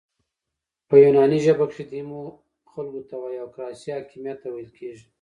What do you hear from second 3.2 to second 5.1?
وایي او کراسي حاکمیت ته ویل کیږي.